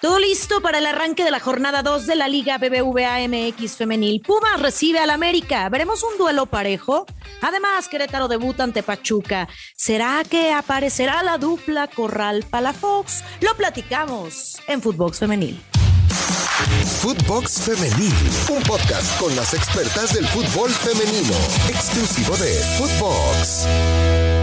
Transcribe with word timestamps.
Todo 0.00 0.20
listo 0.20 0.62
para 0.62 0.78
el 0.78 0.86
arranque 0.86 1.24
de 1.24 1.32
la 1.32 1.40
jornada 1.40 1.82
2 1.82 2.06
de 2.06 2.14
la 2.14 2.28
Liga 2.28 2.56
BBVA 2.56 3.18
MX 3.26 3.76
Femenil. 3.76 4.20
Pumas 4.20 4.60
recibe 4.60 5.00
al 5.00 5.10
América. 5.10 5.68
Veremos 5.68 6.04
un 6.04 6.16
duelo 6.16 6.46
parejo. 6.46 7.04
Además, 7.40 7.88
Querétaro 7.88 8.28
debuta 8.28 8.62
ante 8.62 8.84
Pachuca. 8.84 9.48
¿Será 9.74 10.22
que 10.22 10.52
aparecerá 10.52 11.24
la 11.24 11.36
dupla 11.36 11.88
Corral 11.88 12.44
Palafox? 12.48 13.24
Lo 13.40 13.56
platicamos 13.56 14.58
en 14.68 14.80
Footbox 14.80 15.18
Femenil. 15.18 15.60
Footbox 17.00 17.62
Femenil, 17.62 18.14
un 18.50 18.62
podcast 18.62 19.18
con 19.18 19.34
las 19.34 19.52
expertas 19.52 20.14
del 20.14 20.26
fútbol 20.28 20.70
femenino, 20.70 21.34
exclusivo 21.68 22.36
de 22.36 22.54
Footbox. 22.78 24.37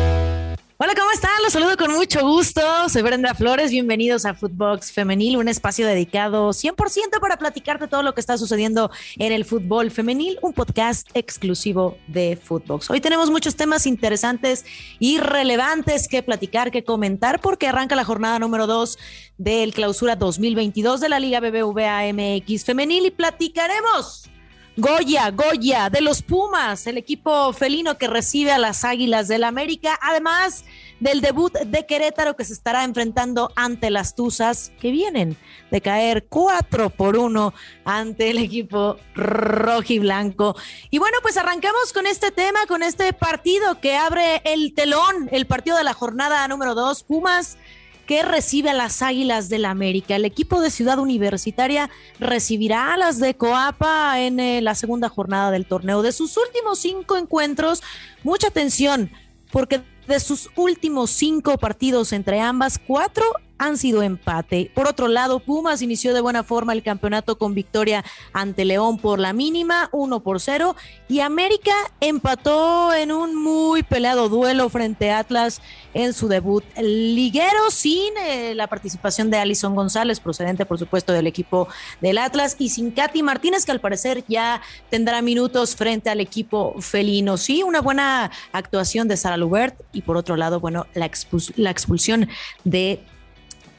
Hola, 0.78 0.92
¿cómo 0.94 1.10
están? 1.12 1.32
Los 1.42 1.54
saludo 1.54 1.78
con 1.78 1.94
mucho 1.94 2.20
gusto. 2.28 2.62
Soy 2.90 3.02
Brenda 3.02 3.34
Flores. 3.34 3.72
Bienvenidos 3.72 4.26
a 4.26 4.34
Footbox 4.34 4.92
Femenil, 4.92 5.38
un 5.38 5.48
espacio 5.48 5.88
dedicado 5.88 6.50
100% 6.50 7.22
para 7.22 7.38
platicar 7.38 7.80
de 7.80 7.88
todo 7.88 8.04
lo 8.04 8.14
que 8.14 8.20
está 8.20 8.38
sucediendo 8.38 8.92
en 9.18 9.32
el 9.32 9.46
fútbol 9.46 9.90
femenil, 9.90 10.38
un 10.42 10.52
podcast 10.52 11.08
exclusivo 11.14 11.98
de 12.08 12.36
Footbox. 12.36 12.90
Hoy 12.90 13.00
tenemos 13.00 13.32
muchos 13.32 13.56
temas 13.56 13.86
interesantes 13.86 14.66
y 15.00 15.18
relevantes 15.18 16.10
que 16.10 16.22
platicar, 16.22 16.72
que 16.72 16.84
comentar, 16.84 17.40
porque 17.40 17.70
arranca 17.70 17.96
la 17.96 18.04
jornada 18.04 18.38
número 18.38 18.68
2 18.68 18.98
del 19.38 19.74
clausura 19.74 20.18
2022 20.18 21.00
de 21.00 21.08
la 21.08 21.22
Liga 21.22 21.40
BBVA 21.40 22.12
MX 22.12 22.66
Femenil 22.66 23.06
y 23.06 23.12
platicaremos 23.12 24.30
Goya, 24.78 25.32
Goya, 25.32 25.90
de 25.90 26.02
los 26.02 26.22
Pumas, 26.22 26.86
el 26.86 26.98
equipo 26.98 27.54
felino 27.54 27.98
que 27.98 28.08
recibe 28.08 28.52
a 28.52 28.58
las 28.58 28.84
Águilas 28.84 29.30
del 29.30 29.46
América, 29.46 29.98
además 30.02 30.66
del 31.00 31.22
debut 31.22 31.54
de 31.54 31.86
Querétaro 31.86 32.36
que 32.36 32.44
se 32.44 32.52
estará 32.52 32.84
enfrentando 32.84 33.54
ante 33.56 33.90
las 33.90 34.16
Tuzas, 34.16 34.74
que 34.82 34.92
vienen 34.92 35.38
de 35.72 35.80
caer 35.80 36.26
4 36.28 36.90
por 36.90 37.16
1 37.16 37.54
ante 37.86 38.32
el 38.32 38.38
equipo 38.38 38.98
rojiblanco. 39.16 40.58
Y 40.90 40.98
bueno, 40.98 41.20
pues 41.22 41.38
arrancamos 41.38 41.94
con 41.94 42.06
este 42.06 42.32
tema, 42.32 42.60
con 42.68 42.84
este 42.84 43.14
partido 43.14 43.80
que 43.80 43.96
abre 43.96 44.42
el 44.44 44.74
telón, 44.74 45.30
el 45.32 45.48
partido 45.48 45.78
de 45.78 45.86
la 45.86 45.94
jornada 45.94 46.46
número 46.50 46.76
2, 46.76 47.04
Pumas 47.04 47.58
que 48.06 48.24
recibe 48.24 48.70
a 48.70 48.74
las 48.74 49.02
Águilas 49.02 49.50
del 49.50 49.64
la 49.64 49.72
América. 49.72 50.16
El 50.16 50.26
equipo 50.26 50.62
de 50.62 50.70
Ciudad 50.70 51.00
Universitaria 51.00 51.90
recibirá 52.20 52.94
a 52.94 52.98
las 52.98 53.20
de 53.20 53.36
Coapa 53.36 54.20
en 54.20 54.40
eh, 54.40 54.62
la 54.62 54.76
segunda 54.76 55.10
jornada 55.10 55.52
del 55.52 55.66
torneo. 55.66 56.02
De 56.02 56.12
sus 56.12 56.38
últimos 56.38 56.80
cinco 56.80 57.18
encuentros, 57.18 57.82
mucha 58.24 58.48
atención, 58.48 59.12
porque 59.52 59.82
de 60.08 60.20
sus 60.20 60.50
últimos 60.56 61.10
cinco 61.10 61.58
partidos 61.58 62.14
entre 62.14 62.40
ambas, 62.40 62.80
cuatro 62.86 63.26
han 63.58 63.78
sido 63.78 64.04
empate. 64.04 64.72
Por 64.74 64.88
otro 64.88 65.08
lado, 65.08 65.40
Pumas 65.40 65.82
inició 65.82 66.14
de 66.14 66.22
buena 66.22 66.44
forma 66.44 66.74
el 66.74 66.84
campeonato 66.84 67.38
con 67.38 67.54
victoria 67.54 68.04
ante 68.34 68.66
León 68.66 68.98
por 68.98 69.20
la 69.20 69.34
mínima, 69.34 69.90
1 69.92 70.20
por 70.22 70.42
0, 70.42 70.76
y 71.08 71.22
América 71.22 71.74
empató 72.02 72.94
en 72.94 73.12
un 73.12 73.36
muy 73.36 73.84
peleado 73.84 74.30
duelo 74.30 74.70
frente 74.70 75.12
a 75.12 75.20
Atlas 75.20 75.62
en 75.94 76.14
su 76.14 76.28
debut 76.28 76.64
liguero 76.78 77.72
sin 77.72 78.14
eh, 78.18 78.54
la 78.56 78.68
participación 78.68 79.30
de 79.30 79.38
Alison 79.38 79.76
González, 79.76 80.20
procedente 80.20 80.66
por 80.66 80.78
supuesto 80.78 81.14
del 81.14 81.28
equipo 81.28 81.68
del 82.02 82.18
Atlas, 82.18 82.56
y 82.60 82.70
sin 82.70 82.92
Katy 82.92 83.24
Martínez, 83.24 83.66
que 83.66 83.72
al 83.72 83.80
parecer 83.80 84.24
ya 84.28 84.62
tendrá 84.90 85.22
minutos 85.22 85.76
frente 85.76 86.10
al 86.10 86.20
equipo 86.20 86.76
felino. 86.82 87.38
Sí, 87.38 87.64
una 87.64 87.82
buena 87.82 88.32
actuación 88.52 89.08
de 89.08 89.18
Sara 89.18 89.38
Lubert 89.38 89.80
y 89.94 90.02
por 90.02 90.18
otro 90.18 90.36
lado, 90.36 90.60
bueno, 90.60 90.88
la, 90.94 91.10
la 91.56 91.72
expulsión 91.72 92.28
de 92.64 93.04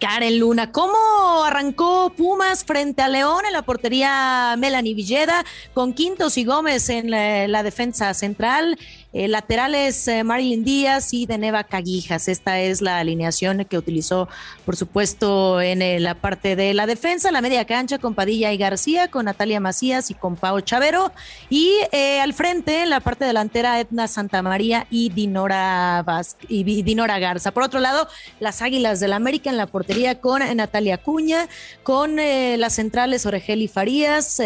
Karen 0.00 0.38
Luna. 0.38 0.72
¿Cómo 0.72 0.96
arrancó 1.44 2.12
Pumas 2.16 2.64
frente 2.64 3.02
a 3.02 3.08
León 3.08 3.44
en 3.46 3.52
la 3.52 3.62
portería 3.62 4.54
Melanie 4.58 4.94
Villeda 4.94 5.44
con 5.74 5.92
Quintos 5.92 6.36
y 6.36 6.44
Gómez 6.44 6.88
en 6.88 7.10
la, 7.10 7.62
defensa 7.62 8.12
central? 8.14 8.78
Eh, 9.12 9.28
laterales 9.28 10.08
eh, 10.08 10.24
Marilyn 10.24 10.64
Díaz 10.64 11.14
y 11.14 11.26
Deneva 11.26 11.64
Caguijas. 11.64 12.28
Esta 12.28 12.60
es 12.60 12.82
la 12.82 12.98
alineación 12.98 13.64
que 13.64 13.78
utilizó, 13.78 14.28
por 14.64 14.76
supuesto, 14.76 15.60
en 15.60 15.80
eh, 15.80 16.00
la 16.00 16.16
parte 16.16 16.56
de 16.56 16.74
la 16.74 16.86
defensa, 16.86 17.30
la 17.30 17.40
media 17.40 17.64
cancha 17.64 17.98
con 17.98 18.14
Padilla 18.14 18.52
y 18.52 18.58
García, 18.58 19.08
con 19.08 19.24
Natalia 19.24 19.60
Macías 19.60 20.10
y 20.10 20.14
con 20.14 20.36
Pau 20.36 20.60
Chavero. 20.60 21.12
Y 21.48 21.72
al 22.20 22.34
frente, 22.34 22.82
en 22.82 22.90
la 22.90 23.00
parte 23.00 23.24
delantera, 23.24 23.80
Edna 23.80 24.08
Santamaría 24.08 24.86
y 24.90 25.08
Dinora, 25.08 26.04
y 26.48 26.82
Dinora 26.82 27.18
Garza. 27.18 27.52
Por 27.52 27.62
otro 27.62 27.80
lado, 27.80 28.08
las 28.40 28.60
Águilas 28.60 29.00
del 29.00 29.12
América 29.12 29.48
en 29.48 29.56
la 29.56 29.66
portería 29.66 30.20
con 30.20 30.42
Natalia 30.56 30.98
Cuña, 30.98 31.48
con 31.82 32.16
las 32.16 32.74
centrales 32.74 33.24
Oregeli 33.24 33.68
Farías, 33.68 34.42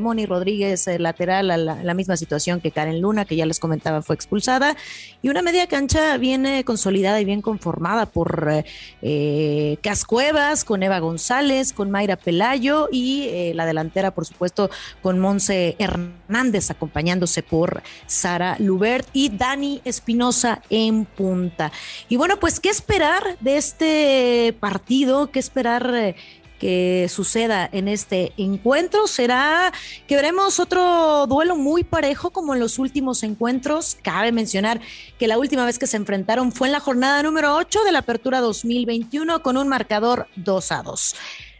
Moni 0.00 0.26
Rodríguez 0.26 0.88
lateral, 0.98 1.48
la, 1.48 1.56
la 1.56 1.94
misma 1.94 2.16
situación 2.16 2.60
que 2.60 2.70
Karen 2.70 3.00
Luna, 3.00 3.24
que 3.24 3.36
ya 3.36 3.46
les 3.46 3.60
comentaba 3.60 4.02
fue 4.08 4.16
expulsada. 4.16 4.74
Y 5.20 5.28
una 5.28 5.42
media 5.42 5.66
cancha 5.66 6.16
bien 6.16 6.46
consolidada 6.64 7.20
y 7.20 7.24
bien 7.24 7.42
conformada 7.42 8.06
por 8.06 8.64
eh, 9.02 9.76
Cascuevas, 9.82 10.64
con 10.64 10.82
Eva 10.82 10.98
González, 10.98 11.72
con 11.72 11.90
Mayra 11.90 12.16
Pelayo 12.16 12.88
y 12.90 13.28
eh, 13.28 13.52
la 13.54 13.66
delantera, 13.66 14.12
por 14.12 14.24
supuesto, 14.24 14.70
con 15.02 15.18
Monse 15.18 15.76
Hernández, 15.78 16.70
acompañándose 16.70 17.42
por 17.42 17.82
Sara 18.06 18.56
Lubert 18.58 19.06
y 19.12 19.28
Dani 19.28 19.82
Espinosa 19.84 20.62
en 20.70 21.04
punta. 21.04 21.70
Y 22.08 22.16
bueno, 22.16 22.38
pues, 22.40 22.60
¿qué 22.60 22.70
esperar 22.70 23.22
de 23.40 23.58
este 23.58 24.56
partido? 24.58 25.30
¿Qué 25.30 25.38
esperar? 25.38 26.14
Que 26.58 27.06
suceda 27.08 27.68
en 27.70 27.88
este 27.88 28.32
encuentro. 28.36 29.06
Será 29.06 29.72
que 30.06 30.16
veremos 30.16 30.58
otro 30.58 31.26
duelo 31.26 31.56
muy 31.56 31.84
parejo 31.84 32.30
como 32.30 32.54
en 32.54 32.60
los 32.60 32.78
últimos 32.78 33.22
encuentros. 33.22 33.96
Cabe 34.02 34.32
mencionar 34.32 34.80
que 35.18 35.28
la 35.28 35.38
última 35.38 35.64
vez 35.64 35.78
que 35.78 35.86
se 35.86 35.96
enfrentaron 35.96 36.52
fue 36.52 36.68
en 36.68 36.72
la 36.72 36.80
jornada 36.80 37.22
número 37.22 37.54
8 37.54 37.84
de 37.84 37.92
la 37.92 38.00
Apertura 38.00 38.40
2021 38.40 39.42
con 39.42 39.56
un 39.56 39.68
marcador 39.68 40.26
2 40.36 40.72
a 40.72 40.82
2. 40.82 41.14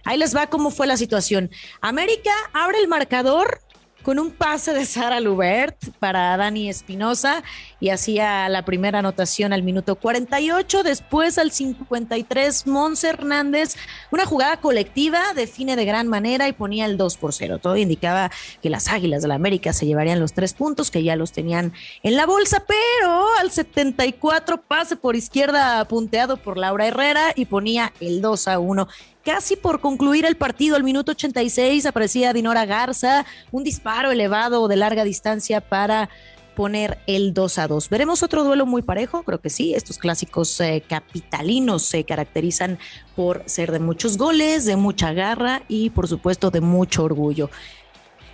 Ahí 0.05 0.17
les 0.17 0.35
va 0.35 0.47
cómo 0.47 0.71
fue 0.71 0.87
la 0.87 0.97
situación. 0.97 1.51
América 1.81 2.33
abre 2.55 2.79
el 2.79 2.89
marcador 2.89 3.61
con 4.09 4.19
un 4.19 4.31
pase 4.31 4.73
de 4.73 4.87
Sara 4.87 5.21
Lubert 5.21 5.77
para 5.99 6.35
Dani 6.39 6.71
Espinosa 6.71 7.43
y 7.79 7.91
hacía 7.91 8.49
la 8.49 8.65
primera 8.65 9.01
anotación 9.01 9.53
al 9.53 9.63
minuto 9.63 9.97
48, 9.97 10.83
después 10.83 11.37
al 11.37 11.51
53 11.51 12.67
Mons 12.69 13.05
Hernández, 13.05 13.77
una 14.11 14.25
jugada 14.25 14.63
colectiva 14.63 15.35
define 15.35 15.77
de 15.77 15.85
gran 15.85 16.09
manera 16.09 16.49
y 16.49 16.55
ponía 16.55 16.87
el 16.87 16.97
2 16.97 17.19
por 17.19 17.35
0. 17.35 17.59
Todo 17.59 17.77
indicaba 17.77 18.31
que 18.63 18.71
las 18.71 18.89
Águilas 18.89 19.21
de 19.21 19.29
la 19.29 19.35
América 19.35 19.75
se 19.75 19.85
llevarían 19.85 20.21
los 20.21 20.33
tres 20.33 20.55
puntos 20.55 20.91
que 20.91 21.03
ya 21.03 21.15
los 21.15 21.33
tenían 21.33 21.75
en 22.03 22.17
la 22.17 22.25
bolsa, 22.25 22.65
pero 22.67 23.27
al 23.39 23.51
74 23.51 24.63
pase 24.63 24.97
por 24.97 25.17
izquierda 25.17 25.85
punteado 25.85 26.39
por 26.39 26.57
Laura 26.57 26.87
Herrera 26.87 27.35
y 27.37 27.45
ponía 27.45 27.93
el 28.01 28.23
2 28.23 28.49
a 28.49 28.59
1 28.59 28.89
casi 29.29 29.57
por 29.57 29.83
concluir 29.83 30.25
el 30.25 30.39
partido, 30.39 30.75
al 30.75 30.83
minuto 30.83 31.13
86 31.13 31.85
aparecía 31.85 32.33
Dinora 32.33 32.65
Garza, 32.65 33.27
un 33.51 33.63
disparo 33.63 34.11
elevado 34.11 34.69
de 34.69 34.77
larga 34.77 35.05
distancia 35.05 35.61
para 35.61 36.09
poner 36.57 36.97
el 37.07 37.35
2 37.35 37.59
a 37.59 37.69
2. 37.69 37.91
Veremos 37.91 38.23
otro 38.23 38.43
duelo 38.43 38.65
muy 38.65 38.81
parejo, 38.81 39.25
creo 39.25 39.39
que 39.39 39.51
sí. 39.51 39.75
Estos 39.75 39.99
clásicos 39.99 40.59
eh, 40.63 40.83
capitalinos 40.89 41.83
se 41.83 42.05
caracterizan 42.05 42.79
por 43.15 43.43
ser 43.45 43.71
de 43.71 43.81
muchos 43.81 44.17
goles, 44.17 44.65
de 44.65 44.77
mucha 44.77 45.13
garra 45.13 45.61
y 45.69 45.91
por 45.91 46.09
supuesto 46.09 46.51
de 46.51 46.63
mucho 46.63 47.05
orgullo. 47.05 47.51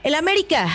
El 0.05 0.15
América 0.15 0.69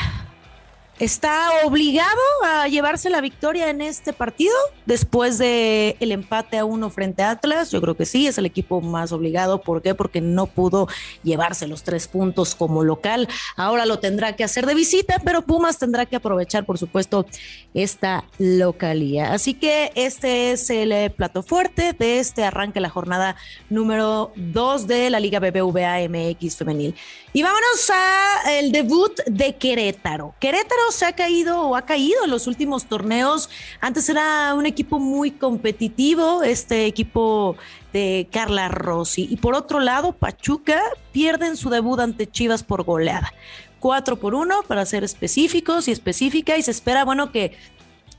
está 1.00 1.50
obligado 1.66 2.10
a 2.46 2.68
llevarse 2.68 3.10
la 3.10 3.22
victoria 3.22 3.70
en 3.70 3.82
este 3.82 4.12
partido 4.14 4.54
después 4.86 5.38
de 5.38 5.96
el 6.00 6.12
empate 6.12 6.58
a 6.58 6.66
uno 6.66 6.90
frente 6.90 7.24
a 7.24 7.32
Atlas. 7.32 7.72
Yo 7.72 7.82
creo 7.82 7.96
que 7.96 8.06
sí, 8.06 8.28
es 8.28 8.38
el 8.38 8.46
equipo 8.46 8.82
más 8.82 9.12
obligado. 9.12 9.62
¿Por 9.62 9.82
qué? 9.82 9.96
Porque 9.96 10.20
no 10.20 10.48
pudo 10.48 10.88
llevarse 11.24 11.68
los 11.68 11.84
tres 11.84 12.08
puntos 12.08 12.54
como 12.54 12.84
local. 12.84 13.28
Ahora 13.56 13.86
lo 13.86 14.00
tendrá 14.00 14.36
que 14.36 14.44
hacer 14.44 14.66
de 14.66 14.76
visita, 14.76 15.22
pero 15.24 15.42
Pumas 15.42 15.78
tendrá 15.78 16.06
que 16.06 16.18
aprovechar, 16.18 16.66
por 16.66 16.78
supuesto, 16.78 17.26
esta 17.74 18.26
localía. 18.38 19.34
Así 19.34 19.54
que 19.54 19.92
este 19.96 20.52
es 20.52 20.70
el 20.70 20.92
eh, 20.92 21.10
plato 21.10 21.44
fuerte 21.44 21.94
de 21.94 22.20
este 22.20 22.44
arranque 22.44 22.82
la 22.82 22.90
jornada 22.90 23.38
número 23.70 24.34
2 24.36 24.88
de 24.88 25.10
la 25.10 25.20
Liga 25.20 25.40
BBVA 25.40 26.08
MX 26.10 26.58
femenil. 26.58 26.96
Y 27.32 27.44
vámonos 27.44 27.90
a 27.92 28.60
el 28.60 28.72
debut 28.72 29.20
de 29.28 29.56
Querétaro. 29.56 30.34
Querétaro 30.40 30.89
se 30.92 31.06
ha 31.06 31.14
caído 31.14 31.62
o 31.62 31.76
ha 31.76 31.84
caído 31.84 32.24
en 32.26 32.32
los 32.32 32.48
últimos 32.48 32.86
torneos. 32.86 33.50
Antes 33.82 34.10
era 34.10 34.54
un 34.56 34.66
equipo 34.66 35.00
muy 35.00 35.32
competitivo, 35.32 36.44
este 36.44 36.86
equipo 36.86 37.56
de 37.94 38.28
Carla 38.32 38.70
Rossi. 38.70 39.28
Y 39.30 39.38
por 39.38 39.56
otro 39.56 39.80
lado, 39.80 40.14
Pachuca 40.14 40.82
pierde 41.12 41.48
en 41.48 41.58
su 41.58 41.70
debut 41.70 42.00
ante 42.00 42.28
Chivas 42.28 42.64
por 42.64 42.84
goleada. 42.84 43.34
4 43.80 44.20
por 44.20 44.36
1 44.36 44.64
para 44.68 44.86
ser 44.86 45.04
específicos 45.04 45.88
y 45.88 45.92
específica 45.92 46.58
y 46.58 46.62
se 46.62 46.72
espera, 46.72 47.06
bueno, 47.06 47.32
que 47.32 47.58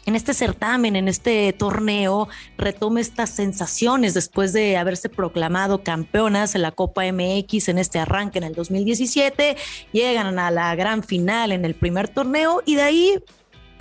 en 0.07 0.17
este 0.17 0.35
certamen, 0.35 0.97
en 0.97 1.09
este 1.09 1.53
torneo, 1.53 2.29
retome 2.57 3.01
estas 3.01 3.31
sensaciones 3.31 4.15
después 4.15 4.53
de 4.53 4.77
haberse 4.77 5.09
proclamado 5.09 5.83
campeonas 5.83 6.55
en 6.55 6.63
la 6.63 6.73
Copa 6.73 7.03
MX 7.05 7.69
en 7.69 7.79
este 7.79 7.99
arranque 7.99 8.39
en 8.39 8.45
el 8.45 8.55
2017, 8.55 9.57
llegan 9.93 10.39
a 10.39 10.51
la 10.51 10.75
gran 10.75 11.03
final 11.03 11.53
en 11.53 11.65
el 11.65 11.75
primer 11.75 12.09
torneo 12.09 12.63
y 12.65 12.77
de 12.77 12.83
ahí 12.83 13.25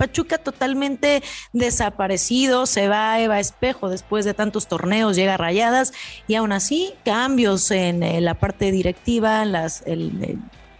Pachuca 0.00 0.38
totalmente 0.38 1.22
desaparecido, 1.52 2.64
se 2.64 2.88
va 2.88 3.20
Eva 3.20 3.38
Espejo 3.38 3.90
después 3.90 4.24
de 4.24 4.32
tantos 4.32 4.66
torneos, 4.66 5.14
llega 5.14 5.34
a 5.34 5.36
Rayadas 5.36 5.92
y 6.26 6.36
aún 6.36 6.52
así 6.52 6.94
cambios 7.04 7.70
en 7.70 8.02
eh, 8.02 8.22
la 8.22 8.32
parte 8.32 8.72
directiva, 8.72 9.44
las, 9.44 9.84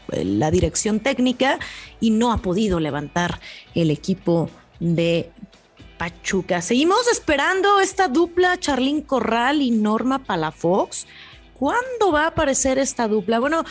la 0.08 0.50
dirección 0.50 1.00
técnica 1.00 1.58
y 2.00 2.12
no 2.12 2.32
ha 2.32 2.38
podido 2.38 2.81
levantar 2.81 3.40
el 3.75 3.90
equipo 3.90 4.48
de 4.81 5.31
Pachuca. 5.99 6.62
Seguimos 6.62 7.06
esperando 7.09 7.79
esta 7.81 8.09
dupla 8.09 8.59
Charlín 8.59 9.03
Corral 9.03 9.62
y 9.62 9.71
Norma 9.71 10.25
Palafox. 10.25 11.06
¿Cuándo 11.55 12.11
va 12.11 12.25
a 12.25 12.29
aparecer 12.29 12.79
esta 12.79 13.06
dupla? 13.06 13.38
Bueno, 13.38 13.65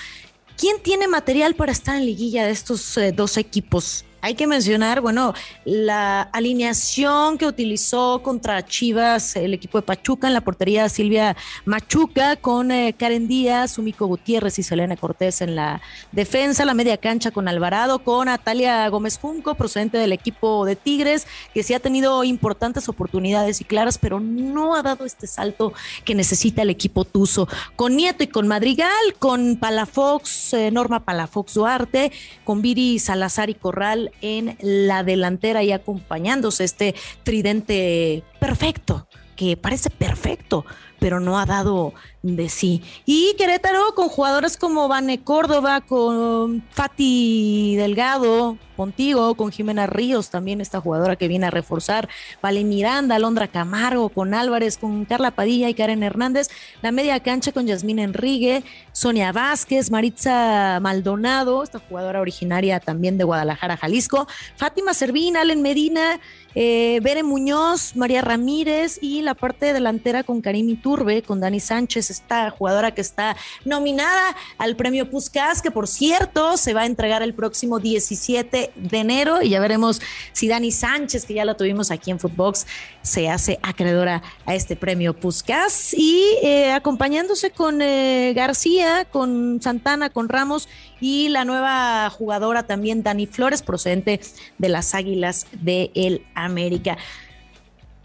¿quién 0.56 0.82
tiene 0.82 1.08
material 1.08 1.56
para 1.56 1.72
estar 1.72 1.96
en 1.96 2.06
liguilla 2.06 2.46
de 2.46 2.52
estos 2.52 2.96
eh, 2.98 3.12
dos 3.12 3.38
equipos? 3.38 4.06
Hay 4.22 4.36
que 4.36 4.48
mencionar, 4.48 5.00
bueno, 5.00 5.34
la 5.64 6.22
alineación 6.22 7.38
que 7.38 7.46
utilizó 7.46 8.22
contra 8.22 8.66
Chivas 8.66 9.36
el 9.36 9.54
equipo 9.54 9.78
de 9.78 9.84
Pachuca 9.84 10.28
en 10.28 10.34
la 10.34 10.42
portería 10.42 10.90
Silvia 10.90 11.38
Machuca 11.66 12.36
con 12.36 12.72
eh, 12.72 12.94
Karen 12.98 13.28
Díaz, 13.28 13.74
Sumiko 13.74 14.08
Gutiérrez 14.08 14.60
y 14.60 14.64
Selena 14.64 14.98
Cortés 14.98 15.42
en 15.42 15.56
la 15.56 15.82
defensa, 16.12 16.66
la 16.66 16.74
media 16.74 16.98
cancha 16.98 17.32
con 17.32 17.48
Alvarado, 17.48 18.00
con 18.00 18.26
Natalia 18.26 18.88
Gómez 18.90 19.18
Junco, 19.18 19.56
procedente 19.56 19.98
del 19.98 20.12
equipo 20.12 20.66
de 20.66 20.76
Tigres, 20.76 21.26
que 21.54 21.64
sí 21.64 21.74
ha 21.74 21.80
tenido 21.80 22.24
importantes 22.24 22.90
oportunidades 22.90 23.62
y 23.62 23.64
claras, 23.64 23.98
pero 23.98 24.20
no 24.20 24.76
ha 24.76 24.84
dado 24.84 25.06
este 25.06 25.28
salto 25.28 25.74
que 26.04 26.16
necesita 26.16 26.62
el 26.64 26.70
equipo 26.70 27.06
Tuzo. 27.06 27.48
Con 27.76 27.96
Nieto 27.96 28.24
y 28.24 28.28
con 28.28 28.48
Madrigal, 28.48 28.90
con 29.18 29.56
Palafox, 29.58 30.54
eh, 30.54 30.72
Norma 30.72 31.06
Palafox 31.06 31.54
Duarte, 31.54 32.12
con 32.44 32.62
Viri 32.62 33.00
Salazar 33.00 33.50
y 33.50 33.56
Corral 33.56 34.09
en 34.22 34.58
la 34.62 35.04
delantera 35.04 35.64
y 35.64 35.72
acompañándose 35.72 36.64
este 36.64 36.96
tridente 37.24 38.24
perfecto, 38.40 39.08
que 39.36 39.58
parece 39.58 39.90
perfecto, 39.90 40.66
pero 41.00 41.20
no 41.20 41.40
ha 41.40 41.46
dado 41.46 41.94
de 42.22 42.50
sí. 42.50 42.82
Y 43.06 43.36
Querétaro 43.38 43.96
con 43.96 44.10
jugadores 44.10 44.58
como 44.58 44.88
Vane 44.88 45.24
Córdoba, 45.24 45.82
con 45.82 46.64
Fati 46.72 47.76
Delgado, 47.78 48.58
contigo, 48.80 49.36
con 49.36 49.52
Jimena 49.52 49.88
Ríos, 49.88 50.30
también 50.30 50.62
esta 50.62 50.80
jugadora 50.80 51.18
que 51.18 51.28
viene 51.28 51.48
a 51.48 51.52
reforzar, 51.52 52.08
Vale 52.42 52.64
Miranda, 52.64 53.16
Alondra 53.16 53.50
Camargo, 53.50 54.08
con 54.08 54.34
Álvarez, 54.34 54.78
con 54.78 55.04
Carla 55.04 55.32
Padilla 55.32 55.68
y 55.68 55.74
Karen 55.74 56.02
Hernández, 56.02 56.48
la 56.82 56.94
media 56.94 57.20
cancha 57.20 57.52
con 57.52 57.68
Yasmín 57.68 58.00
Enrique, 58.00 58.64
Sonia 58.94 59.34
Vázquez, 59.34 59.92
Maritza 59.92 60.80
Maldonado, 60.82 61.62
esta 61.62 61.80
jugadora 61.80 62.22
originaria 62.22 62.80
también 62.80 63.18
de 63.18 63.26
Guadalajara, 63.26 63.76
Jalisco, 63.76 64.30
Fátima 64.56 64.94
Servín, 64.94 65.36
Allen 65.36 65.62
Medina, 65.62 66.22
eh, 66.56 67.00
Bere 67.04 67.24
Muñoz, 67.24 67.96
María 67.96 68.22
Ramírez 68.22 68.98
y 69.02 69.22
la 69.22 69.36
parte 69.36 69.72
delantera 69.72 70.24
con 70.24 70.42
Karim 70.42 70.70
Iturbe, 70.70 71.22
con 71.22 71.40
Dani 71.40 71.60
Sánchez, 71.60 72.10
esta 72.10 72.50
jugadora 72.50 72.94
que 72.94 73.02
está 73.02 73.36
nominada 73.66 74.36
al 74.58 74.76
premio 74.76 75.10
Puskas, 75.10 75.62
que 75.62 75.70
por 75.70 75.88
cierto 75.88 76.58
se 76.58 76.74
va 76.74 76.82
a 76.82 76.86
entregar 76.86 77.22
el 77.22 77.34
próximo 77.34 77.80
17 77.80 78.69
de 78.76 79.00
enero 79.00 79.42
y 79.42 79.50
ya 79.50 79.60
veremos 79.60 80.02
si 80.34 80.48
Dani 80.48 80.72
Sánchez, 80.72 81.26
que 81.26 81.36
ya 81.36 81.46
la 81.46 81.56
tuvimos 81.56 81.92
aquí 81.92 82.12
en 82.12 82.20
Footbox, 82.20 82.66
se 83.02 83.30
hace 83.30 83.60
acreedora 83.62 84.22
a 84.46 84.56
este 84.56 84.76
premio 84.76 85.14
Puskas 85.14 85.94
y 85.94 86.24
eh, 86.44 86.72
acompañándose 86.72 87.52
con 87.52 87.82
eh, 87.82 88.34
García, 88.36 89.06
con 89.06 89.62
Santana, 89.62 90.10
con 90.10 90.30
Ramos 90.30 90.68
y 91.00 91.30
la 91.30 91.46
nueva 91.46 92.10
jugadora 92.10 92.64
también 92.64 93.04
Dani 93.04 93.28
Flores, 93.28 93.62
procedente 93.62 94.20
de 94.58 94.70
las 94.70 94.96
Águilas 94.96 95.48
de 95.52 95.92
el 95.96 96.26
América. 96.36 96.98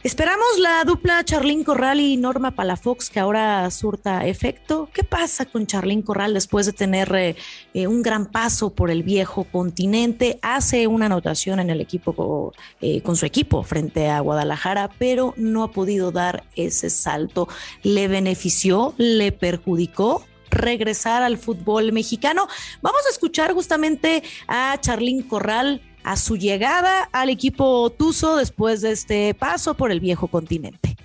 Esperamos 0.05 0.59
la 0.59 0.85
dupla 0.85 1.25
Charlín 1.25 1.65
Corral 1.65 1.99
y 1.99 2.19
Norma 2.19 2.51
Palafox 2.51 3.09
que 3.09 3.21
ahora 3.21 3.71
surta 3.71 4.27
efecto. 4.27 4.91
¿Qué 4.93 5.03
pasa 5.03 5.47
con 5.47 5.67
Charlín 5.67 6.03
Corral 6.03 6.35
después 6.35 6.67
de 6.67 6.75
tener 6.75 7.11
eh, 7.15 7.37
eh, 7.73 7.87
un 7.87 8.03
gran 8.03 8.27
paso 8.27 8.69
por 8.69 8.91
el 8.91 9.03
viejo 9.03 9.45
continente? 9.45 10.39
Hace 10.43 10.89
una 10.89 11.07
anotación 11.07 11.59
en 11.59 11.71
el 11.71 11.81
equipo 11.81 12.53
eh, 12.83 13.01
con 13.01 13.17
su 13.17 13.25
equipo 13.25 13.63
frente 13.63 14.11
a 14.11 14.21
Guadalajara, 14.21 14.91
pero 14.99 15.33
no 15.39 15.63
ha 15.63 15.71
podido 15.71 16.13
dar 16.13 16.45
ese 16.55 16.91
salto. 16.91 17.49
¿Le 17.83 18.07
benefició? 18.07 18.93
¿Le 18.99 19.33
perjudicó? 19.33 20.23
regresar 20.51 21.25
al 21.25 21.37
fútbol 21.37 21.91
mexicano. 21.93 22.47
Vamos 22.81 23.01
a 23.09 23.11
escuchar 23.11 23.53
justamente 23.55 24.23
a 24.47 24.79
Charlín 24.81 25.23
Corral 25.23 25.81
a 26.05 26.17
su 26.17 26.37
llegada 26.37 27.09
al 27.13 27.31
equipo 27.31 27.91
Tuzo 27.91 28.37
después 28.37 28.83
de 28.83 28.93
este 28.93 29.35
paso 29.35 29.75
por 29.75 29.91
el 29.91 30.01
viejo 30.01 30.29
continente? 30.29 30.97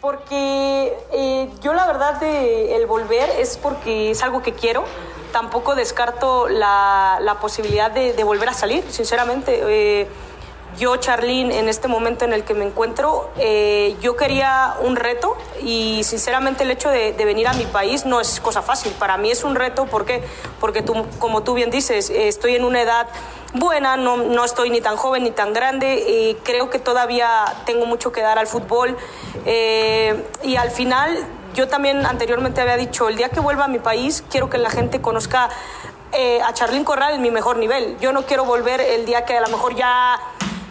Porque 0.00 0.96
eh, 1.12 1.48
yo 1.62 1.74
la 1.74 1.86
verdad 1.86 2.20
de 2.20 2.76
el 2.76 2.86
volver 2.86 3.28
es 3.38 3.56
porque 3.56 4.10
es 4.10 4.22
algo 4.22 4.42
que 4.42 4.52
quiero. 4.52 4.84
Tampoco 5.32 5.74
descarto 5.74 6.48
la, 6.48 7.18
la 7.20 7.38
posibilidad 7.38 7.90
de, 7.90 8.24
volver 8.24 8.48
a 8.48 8.54
salir, 8.54 8.82
sinceramente. 8.88 9.60
Eh, 9.62 10.08
yo, 10.80 10.96
Charlene, 10.96 11.58
en 11.58 11.68
este 11.68 11.88
momento 11.88 12.24
en 12.24 12.32
el 12.32 12.42
que 12.42 12.54
me 12.54 12.64
encuentro, 12.64 13.30
eh, 13.36 13.96
yo 14.00 14.16
quería 14.16 14.76
un 14.80 14.96
reto 14.96 15.36
y 15.62 16.02
sinceramente 16.04 16.64
el 16.64 16.70
hecho 16.70 16.88
de, 16.88 17.12
venir 17.12 17.46
a 17.48 17.52
mi 17.52 17.66
país 17.66 18.06
no 18.06 18.18
es 18.18 18.40
cosa 18.40 18.62
fácil. 18.62 18.90
Para 18.98 19.18
mí 19.18 19.30
es 19.30 19.44
un 19.44 19.54
reto 19.54 19.84
porque, 19.84 20.24
porque 20.58 20.80
tú, 20.80 21.06
como 21.18 21.42
tú 21.42 21.52
bien 21.52 21.70
dices, 21.70 22.08
estoy 22.08 22.56
en 22.56 22.64
una 22.64 22.80
edad 22.80 23.08
buena, 23.52 23.98
no, 23.98 24.16
no 24.16 24.42
estoy 24.42 24.70
ni 24.70 24.80
tan 24.80 24.96
joven 24.96 25.22
ni 25.24 25.32
tan 25.32 25.52
grande, 25.52 26.02
y 26.08 26.34
creo 26.44 26.70
que 26.70 26.78
todavía 26.78 27.44
tengo 27.66 27.84
mucho 27.84 28.10
que 28.10 28.22
dar 28.22 28.38
al 28.38 28.46
fútbol 28.46 28.96
eh, 29.44 30.24
y 30.42 30.56
al 30.56 30.70
final 30.70 31.26
yo 31.52 31.68
también 31.68 32.06
anteriormente 32.06 32.62
había 32.62 32.78
dicho, 32.78 33.08
el 33.08 33.16
día 33.16 33.28
que 33.28 33.40
vuelva 33.40 33.64
a 33.64 33.68
mi 33.68 33.80
país 33.80 34.24
quiero 34.30 34.48
que 34.48 34.56
la 34.56 34.70
gente 34.70 35.02
conozca 35.02 35.50
eh, 36.12 36.40
a 36.42 36.54
Charlín 36.54 36.84
Corral 36.84 37.14
en 37.14 37.22
mi 37.22 37.30
mejor 37.30 37.56
nivel. 37.56 37.96
Yo 38.00 38.12
no 38.12 38.22
quiero 38.22 38.44
volver 38.44 38.80
el 38.80 39.04
día 39.04 39.24
que 39.24 39.36
a 39.36 39.40
lo 39.40 39.48
mejor 39.48 39.76
ya 39.76 40.18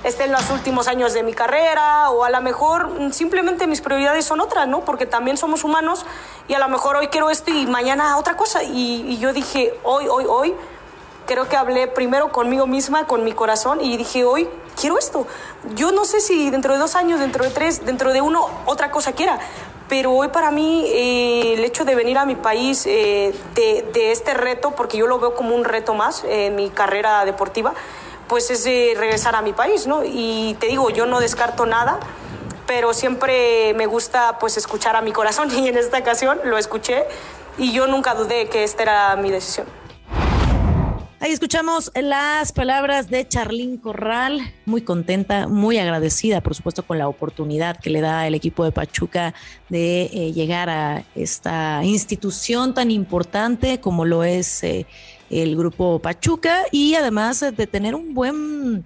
esté 0.04 0.26
en 0.26 0.32
los 0.32 0.50
últimos 0.50 0.88
años 0.88 1.14
de 1.14 1.24
mi 1.24 1.34
carrera 1.34 2.10
o 2.12 2.24
a 2.24 2.30
lo 2.30 2.42
mejor 2.42 2.88
mm, 2.88 3.12
simplemente 3.12 3.68
mis 3.68 3.82
prioridades 3.82 4.26
son 4.26 4.40
otras, 4.40 4.68
¿no? 4.68 4.82
Porque 4.82 5.06
también 5.06 5.38
somos 5.38 5.64
humanos 5.64 6.06
y 6.48 6.54
a 6.54 6.60
lo 6.60 6.70
mejor 6.70 6.96
hoy 6.96 7.08
quiero 7.08 7.30
esto 7.30 7.52
y 7.52 7.66
mañana 7.68 8.18
otra 8.18 8.38
cosa. 8.38 8.64
Y, 8.64 9.18
yo 9.20 9.34
dije, 9.34 9.74
hoy, 9.84 10.08
hoy, 10.08 10.26
hoy, 10.28 10.54
creo 11.26 11.48
que 11.50 11.58
hablé 11.58 11.88
primero 11.88 12.32
conmigo 12.32 12.66
misma, 12.66 13.06
con 13.06 13.24
mi 13.24 13.34
corazón 13.34 13.82
y 13.82 13.98
dije, 13.98 14.24
hoy 14.24 14.48
quiero 14.80 14.98
esto. 14.98 15.28
Yo 15.76 15.92
no 15.92 16.06
sé 16.06 16.22
si 16.22 16.50
dentro 16.50 16.74
de 16.74 16.80
dos 16.80 16.96
años, 16.96 17.20
dentro 17.20 17.44
de 17.44 17.52
tres, 17.52 17.86
dentro 17.86 18.14
de 18.14 18.22
uno, 18.22 18.48
otra 18.66 18.92
cosa 18.92 19.12
quiera. 19.12 19.38
Pero 19.90 20.14
hoy 20.14 20.28
para 20.28 20.52
mí 20.52 20.86
eh, 20.86 21.56
el 21.56 21.64
hecho 21.66 21.84
de 21.84 21.96
venir 21.96 22.18
a 22.20 22.26
mi 22.26 22.36
país, 22.36 22.86
eh, 22.86 23.34
de, 23.56 23.90
de, 23.92 24.12
este 24.12 24.36
reto, 24.36 24.72
porque 24.72 24.98
yo 24.98 25.08
lo 25.08 25.20
veo 25.20 25.36
como 25.36 25.56
un 25.56 25.66
reto 25.66 25.96
más 25.96 26.24
en 26.26 26.56
mi 26.56 26.70
carrera 26.70 27.26
deportiva, 27.26 27.74
pues 28.30 28.50
es 28.52 28.64
regresar 28.98 29.36
a 29.36 29.42
mi 29.42 29.52
país, 29.52 29.88
¿no? 29.88 30.04
Y 30.06 30.56
te 30.60 30.68
digo, 30.68 30.90
yo 30.92 31.06
no 31.06 31.20
descarto 31.20 31.66
nada, 31.66 32.00
pero 32.68 32.94
siempre 32.94 33.74
me 33.74 33.88
gusta 33.88 34.38
pues 34.40 34.56
escuchar 34.56 34.96
a 34.96 35.02
mi 35.02 35.12
corazón 35.12 35.50
y 35.58 35.68
en 35.68 35.78
esta 35.78 35.98
ocasión 35.98 36.40
lo 36.46 36.58
escuché 36.58 37.06
y 37.58 37.74
yo 37.74 37.88
nunca 37.88 38.14
dudé 38.14 38.48
que 38.48 38.64
esta 38.64 38.84
era 38.84 39.16
mi 39.18 39.32
decisión. 39.32 39.68
Ahí 41.22 41.34
escuchamos 41.34 41.92
las 41.96 42.54
palabras 42.54 43.10
de 43.10 43.28
Charlín 43.28 43.76
Corral, 43.76 44.40
muy 44.66 44.82
contenta, 44.82 45.50
muy 45.50 45.78
agradecida, 45.78 46.40
por 46.40 46.56
supuesto, 46.56 46.84
con 46.84 46.98
la 46.98 47.10
oportunidad 47.10 47.76
que 47.78 47.90
le 47.90 48.00
da 48.00 48.26
el 48.26 48.36
equipo 48.36 48.64
de 48.64 48.72
Pachuca 48.72 49.34
de 49.68 50.04
eh, 50.04 50.32
llegar 50.32 50.70
a 50.70 51.04
esta 51.16 51.82
institución 51.84 52.74
tan 52.74 52.90
importante 52.90 53.82
como 53.82 54.06
lo 54.06 54.24
es 54.24 54.64
eh, 54.64 54.86
el 55.30 55.56
grupo 55.56 56.00
Pachuca 56.00 56.64
y 56.72 56.96
además 56.96 57.40
de 57.40 57.68
tener 57.68 57.96
un 57.96 58.14
buen 58.14 58.84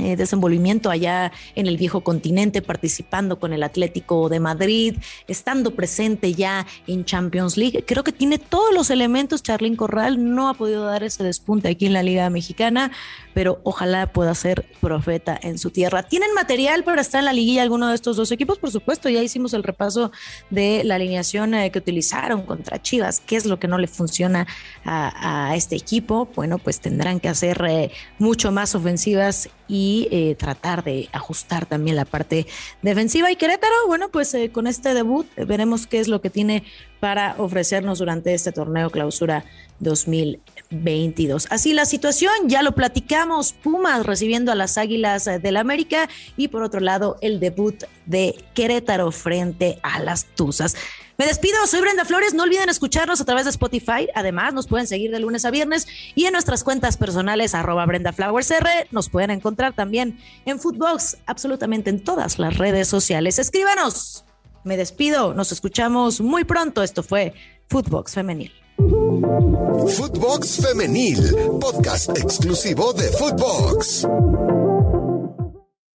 eh, 0.00 0.16
desenvolvimiento 0.16 0.90
allá 0.90 1.32
en 1.54 1.66
el 1.66 1.76
viejo 1.76 2.02
continente, 2.02 2.62
participando 2.62 3.38
con 3.38 3.52
el 3.52 3.62
Atlético 3.62 4.28
de 4.28 4.40
Madrid, 4.40 4.96
estando 5.28 5.74
presente 5.74 6.34
ya 6.34 6.66
en 6.86 7.04
Champions 7.04 7.56
League. 7.56 7.84
Creo 7.86 8.04
que 8.04 8.12
tiene 8.12 8.38
todos 8.38 8.74
los 8.74 8.90
elementos. 8.90 9.42
Charlín 9.42 9.76
Corral 9.76 10.34
no 10.34 10.48
ha 10.48 10.54
podido 10.54 10.84
dar 10.84 11.02
ese 11.02 11.22
despunte 11.22 11.68
aquí 11.68 11.86
en 11.86 11.92
la 11.92 12.02
Liga 12.02 12.28
Mexicana, 12.30 12.90
pero 13.34 13.60
ojalá 13.64 14.12
pueda 14.12 14.34
ser 14.34 14.66
profeta 14.80 15.38
en 15.40 15.58
su 15.58 15.70
tierra. 15.70 16.02
¿Tienen 16.02 16.34
material 16.34 16.84
para 16.84 17.00
estar 17.00 17.20
en 17.20 17.26
la 17.26 17.32
liguilla 17.32 17.62
alguno 17.62 17.88
de 17.88 17.94
estos 17.94 18.16
dos 18.16 18.32
equipos? 18.32 18.58
Por 18.58 18.70
supuesto, 18.70 19.08
ya 19.08 19.22
hicimos 19.22 19.54
el 19.54 19.62
repaso 19.62 20.10
de 20.50 20.82
la 20.84 20.96
alineación 20.96 21.54
eh, 21.54 21.70
que 21.70 21.78
utilizaron 21.78 22.42
contra 22.42 22.80
Chivas. 22.82 23.20
¿Qué 23.20 23.36
es 23.36 23.46
lo 23.46 23.58
que 23.58 23.68
no 23.68 23.78
le 23.78 23.86
funciona 23.86 24.46
a, 24.84 25.54
este 25.54 25.76
equipo? 25.76 26.28
Bueno, 26.34 26.58
pues 26.58 26.80
tendrán 26.80 27.20
que 27.20 27.28
hacer 27.28 27.64
eh, 27.68 27.90
mucho 28.18 28.50
más 28.52 28.74
ofensivas 28.74 29.48
y 29.68 29.89
eh, 30.10 30.36
tratar 30.38 30.84
de 30.84 31.08
ajustar 31.12 31.66
también 31.66 31.96
la 31.96 32.04
parte 32.04 32.46
defensiva. 32.82 33.30
Y 33.30 33.36
Querétaro, 33.36 33.74
bueno, 33.86 34.08
pues 34.10 34.32
eh, 34.34 34.50
con 34.50 34.66
este 34.66 34.94
debut 34.94 35.26
veremos 35.36 35.86
qué 35.86 35.98
es 35.98 36.08
lo 36.08 36.20
que 36.20 36.30
tiene 36.30 36.64
para 37.00 37.34
ofrecernos 37.38 37.98
durante 37.98 38.34
este 38.34 38.52
torneo 38.52 38.90
clausura 38.90 39.44
2022. 39.80 41.46
Así 41.50 41.72
la 41.72 41.86
situación, 41.86 42.32
ya 42.46 42.62
lo 42.62 42.72
platicamos, 42.72 43.52
Pumas 43.52 44.04
recibiendo 44.04 44.52
a 44.52 44.54
las 44.54 44.76
Águilas 44.78 45.24
del 45.24 45.56
América 45.56 46.08
y 46.36 46.48
por 46.48 46.62
otro 46.62 46.80
lado 46.80 47.16
el 47.22 47.40
debut 47.40 47.84
de 48.06 48.36
Querétaro 48.54 49.10
frente 49.10 49.78
a 49.82 50.00
las 50.00 50.26
Tuzas. 50.26 50.76
Me 51.20 51.26
despido, 51.26 51.66
soy 51.66 51.82
Brenda 51.82 52.06
Flores, 52.06 52.32
no 52.32 52.44
olviden 52.44 52.70
escucharnos 52.70 53.20
a 53.20 53.26
través 53.26 53.44
de 53.44 53.50
Spotify, 53.50 54.08
además 54.14 54.54
nos 54.54 54.66
pueden 54.66 54.86
seguir 54.86 55.10
de 55.10 55.20
lunes 55.20 55.44
a 55.44 55.50
viernes 55.50 55.86
y 56.14 56.24
en 56.24 56.32
nuestras 56.32 56.64
cuentas 56.64 56.96
personales 56.96 57.54
arroba 57.54 57.84
Brenda 57.84 58.14
Flowers 58.14 58.50
R, 58.50 58.88
nos 58.90 59.10
pueden 59.10 59.30
encontrar 59.30 59.74
también 59.74 60.18
en 60.46 60.58
Footbox, 60.58 61.18
absolutamente 61.26 61.90
en 61.90 62.02
todas 62.02 62.38
las 62.38 62.56
redes 62.56 62.88
sociales. 62.88 63.38
Escríbanos. 63.38 64.24
Me 64.64 64.78
despido, 64.78 65.34
nos 65.34 65.52
escuchamos 65.52 66.22
muy 66.22 66.44
pronto, 66.44 66.82
esto 66.82 67.02
fue 67.02 67.34
Footbox 67.68 68.14
Femenil. 68.14 68.52
Footbox 68.78 70.66
Femenil, 70.66 71.34
podcast 71.60 72.16
exclusivo 72.16 72.94
de 72.94 73.08
Footbox. 73.10 74.06